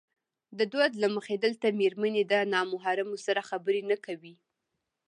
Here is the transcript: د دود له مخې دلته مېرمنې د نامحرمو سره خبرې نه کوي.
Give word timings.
د 0.57 0.59
دود 0.73 0.91
له 1.01 1.07
مخې 1.15 1.35
دلته 1.45 1.67
مېرمنې 1.79 2.23
د 2.31 2.33
نامحرمو 2.53 3.17
سره 3.25 3.47
خبرې 3.49 3.81
نه 3.91 3.97
کوي. 4.05 4.35